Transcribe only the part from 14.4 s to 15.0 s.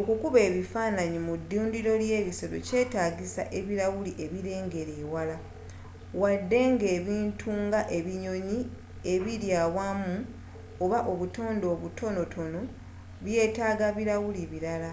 birala